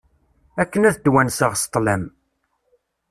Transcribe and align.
Akken 0.61 0.87
ad 0.89 0.97
twenseɣ 0.97 1.51
s 1.61 1.63
ṭlam. 1.73 2.03